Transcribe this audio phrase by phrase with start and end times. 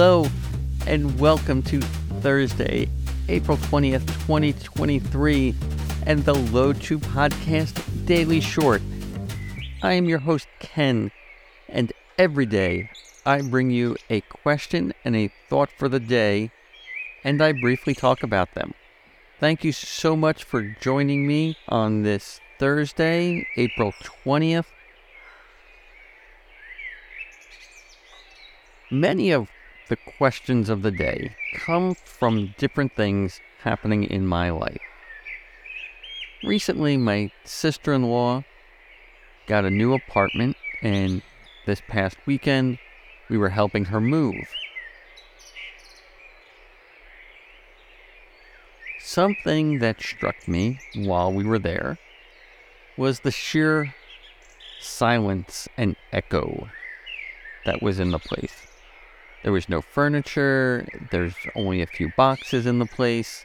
[0.00, 0.28] Hello,
[0.86, 1.80] and welcome to
[2.20, 2.88] Thursday,
[3.28, 5.56] April 20th, 2023,
[6.06, 8.80] and the Low to Podcast Daily Short.
[9.82, 11.10] I am your host, Ken,
[11.68, 12.90] and every day
[13.26, 16.52] I bring you a question and a thought for the day,
[17.24, 18.74] and I briefly talk about them.
[19.40, 23.92] Thank you so much for joining me on this Thursday, April
[24.24, 24.66] 20th.
[28.92, 29.48] Many of
[29.88, 34.80] the questions of the day come from different things happening in my life.
[36.44, 38.44] Recently, my sister in law
[39.46, 41.22] got a new apartment, and
[41.66, 42.78] this past weekend,
[43.28, 44.46] we were helping her move.
[49.00, 51.98] Something that struck me while we were there
[52.96, 53.94] was the sheer
[54.80, 56.68] silence and echo
[57.64, 58.67] that was in the place.
[59.42, 63.44] There was no furniture, there's only a few boxes in the place.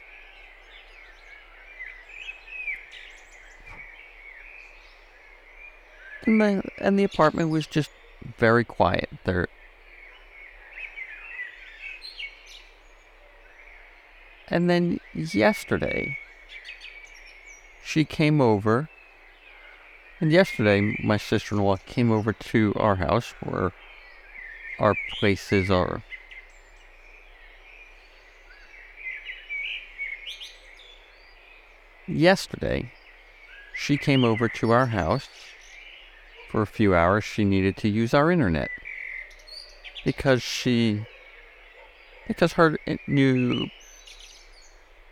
[6.26, 7.90] And the, and the apartment was just
[8.38, 9.08] very quiet.
[9.24, 9.48] There
[14.48, 16.18] And then yesterday,
[17.82, 18.88] she came over.
[20.20, 23.72] And yesterday, my sister in law came over to our house where
[24.78, 26.02] our places are.
[32.06, 32.92] Yesterday,
[33.74, 35.28] she came over to our house
[36.50, 37.24] for a few hours.
[37.24, 38.70] She needed to use our internet
[40.04, 41.06] because she
[42.28, 43.68] because her new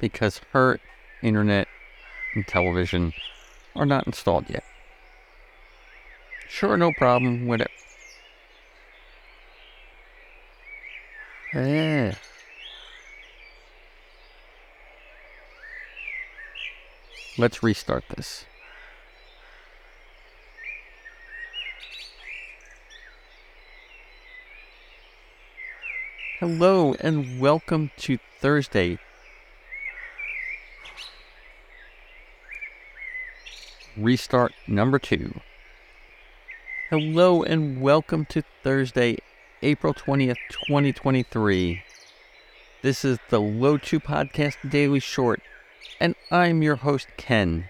[0.00, 0.78] because her
[1.22, 1.66] internet
[2.34, 3.12] and television
[3.74, 4.64] are not installed yet.
[6.48, 7.62] Sure, no problem with
[11.54, 12.14] Yeah.
[17.36, 18.46] Let's restart this.
[26.40, 28.98] Hello and welcome to Thursday.
[33.96, 35.40] Restart number two.
[36.88, 39.18] Hello and welcome to Thursday,
[39.64, 41.84] April 20th, 2023.
[42.82, 45.40] This is the Load to Podcast Daily Short,
[46.00, 47.68] and I'm your host, Ken.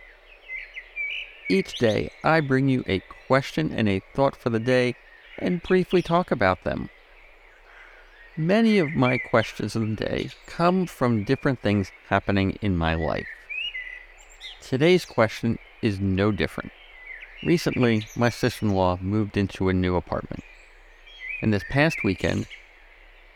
[1.51, 4.95] Each day, I bring you a question and a thought for the day
[5.39, 6.89] and briefly talk about them.
[8.39, 13.29] Many of my questions of the day come from different things happening in my life.
[14.63, 16.73] Today's question is no different.
[17.45, 20.43] Recently, my sister in law moved into a new apartment.
[21.43, 22.47] And this past weekend,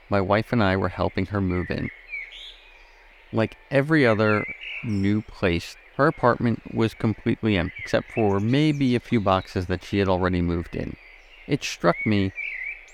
[0.08, 1.90] my wife and I were helping her move in.
[3.32, 4.46] Like every other
[4.84, 9.98] new place, her apartment was completely empty, except for maybe a few boxes that she
[9.98, 10.96] had already moved in.
[11.48, 12.32] It struck me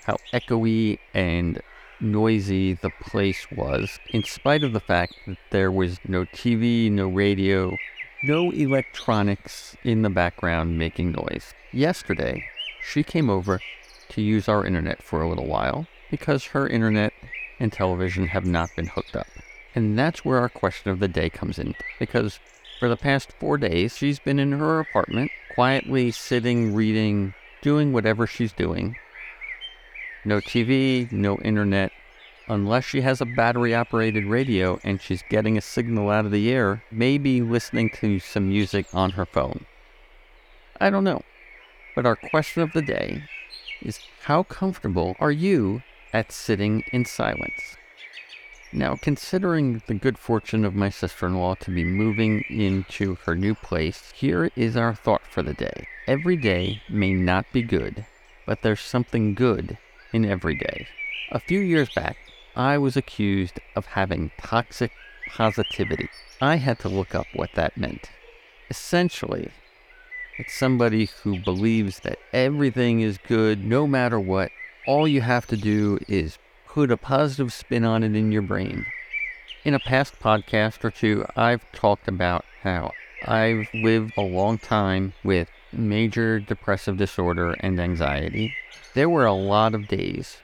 [0.05, 1.61] how echoey and
[1.99, 7.07] noisy the place was, in spite of the fact that there was no TV, no
[7.07, 7.77] radio,
[8.23, 11.53] no electronics in the background making noise.
[11.71, 12.43] Yesterday,
[12.81, 13.59] she came over
[14.13, 17.13] to use our internet for a little while because her internet
[17.59, 19.27] and television have not been hooked up.
[19.75, 22.39] And that's where our question of the day comes in because
[22.79, 28.27] for the past four days, she's been in her apartment, quietly sitting, reading, doing whatever
[28.27, 28.95] she's doing.
[30.25, 31.91] No TV, no internet,
[32.47, 36.51] unless she has a battery operated radio and she's getting a signal out of the
[36.51, 39.65] air, maybe listening to some music on her phone.
[40.79, 41.23] I don't know.
[41.95, 43.23] But our question of the day
[43.83, 47.77] is how comfortable are you at sitting in silence?
[48.71, 53.35] Now, considering the good fortune of my sister in law to be moving into her
[53.35, 55.87] new place, here is our thought for the day.
[56.07, 58.05] Every day may not be good,
[58.47, 59.77] but there's something good
[60.11, 60.87] in every day.
[61.31, 62.17] A few years back,
[62.55, 64.91] I was accused of having toxic
[65.27, 66.09] positivity.
[66.41, 68.09] I had to look up what that meant.
[68.69, 69.51] Essentially,
[70.37, 74.51] it's somebody who believes that everything is good no matter what.
[74.87, 76.37] All you have to do is
[76.67, 78.85] put a positive spin on it in your brain.
[79.63, 82.91] In a past podcast or two, I've talked about how
[83.25, 88.55] I've lived a long time with major depressive disorder and anxiety.
[88.93, 90.37] There were a lot of days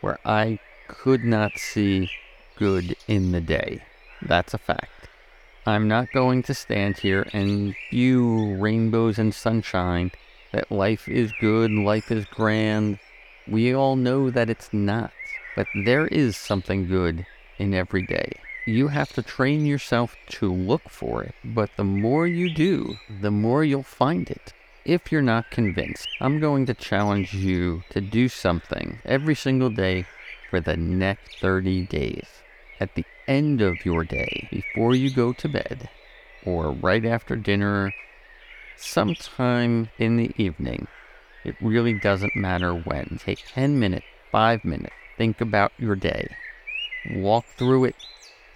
[0.00, 0.58] where I
[0.88, 2.10] could not see
[2.56, 3.82] good in the day.
[4.22, 4.99] That's a fact.
[5.70, 10.10] I'm not going to stand here and view rainbows and sunshine
[10.50, 12.98] that life is good, life is grand.
[13.46, 15.12] We all know that it's not.
[15.54, 17.24] But there is something good
[17.58, 18.32] in every day.
[18.66, 23.30] You have to train yourself to look for it, but the more you do, the
[23.30, 24.52] more you'll find it.
[24.84, 30.06] If you're not convinced, I'm going to challenge you to do something every single day
[30.50, 32.26] for the next 30 days.
[32.80, 35.90] At the end of your day, before you go to bed,
[36.46, 37.92] or right after dinner,
[38.78, 40.88] sometime in the evening,
[41.44, 43.20] it really doesn't matter when.
[43.22, 46.34] Take 10 minutes, 5 minutes, think about your day,
[47.10, 47.96] walk through it,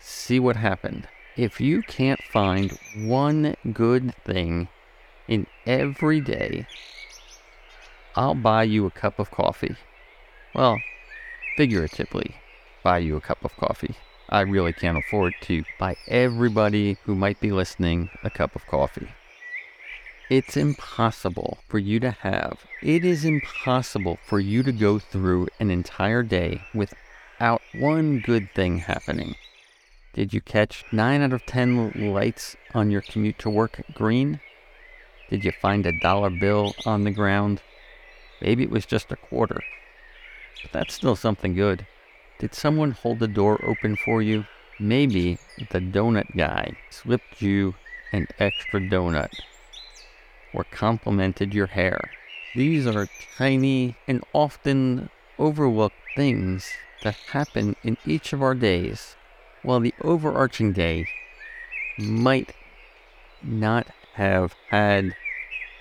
[0.01, 1.07] see what happened.
[1.37, 4.69] If you can't find one good thing
[5.29, 6.67] in every day,
[8.17, 9.77] I'll buy you a cup of coffee.
[10.55, 10.79] Well,
[11.59, 12.37] figuratively,
[12.83, 13.97] buy you a cup of coffee.
[14.29, 19.09] I really can't afford to buy everybody who might be listening a cup of coffee.
[20.31, 25.71] It's impossible for you to have, it is impossible for you to go through an
[25.71, 29.35] entire day without one good thing happening.
[30.15, 34.41] Did you catch 9 out of 10 lights on your commute to work green?
[35.29, 37.61] Did you find a dollar bill on the ground?
[38.41, 39.61] Maybe it was just a quarter.
[40.63, 41.87] But that's still something good.
[42.39, 44.47] Did someone hold the door open for you?
[44.79, 45.39] Maybe
[45.71, 47.75] the donut guy slipped you
[48.13, 49.33] an extra donut
[50.53, 52.11] or complimented your hair.
[52.55, 56.69] These are tiny and often overlooked things
[57.03, 59.17] that happen in each of our days
[59.63, 61.07] while the overarching day
[61.99, 62.53] might
[63.43, 65.15] not have had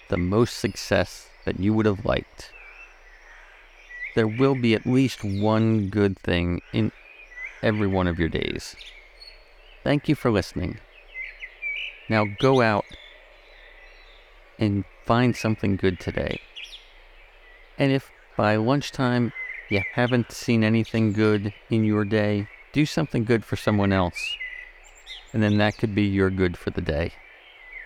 [0.09, 2.51] the most success that you would have liked,
[4.15, 6.91] there will be at least one good thing in
[7.61, 8.75] every one of your days.
[9.83, 10.79] Thank you for listening.
[12.09, 12.85] Now go out
[14.59, 16.39] and find something good today.
[17.77, 19.33] And if by lunchtime
[19.69, 24.35] you haven't seen anything good in your day, do something good for someone else.
[25.31, 27.13] And then that could be your good for the day.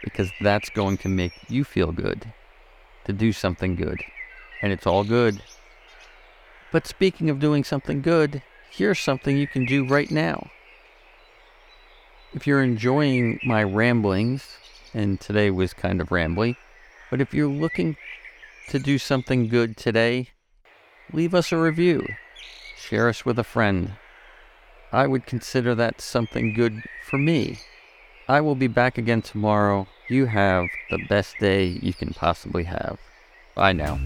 [0.03, 2.33] Because that's going to make you feel good
[3.05, 4.03] to do something good.
[4.61, 5.41] And it's all good.
[6.71, 10.49] But speaking of doing something good, here's something you can do right now.
[12.33, 14.57] If you're enjoying my ramblings,
[14.93, 16.55] and today was kind of rambly,
[17.09, 17.95] but if you're looking
[18.69, 20.29] to do something good today,
[21.13, 22.05] leave us a review.
[22.77, 23.93] Share us with a friend.
[24.91, 27.59] I would consider that something good for me.
[28.27, 29.87] I will be back again tomorrow.
[30.09, 32.99] You have the best day you can possibly have.
[33.55, 33.99] Bye now.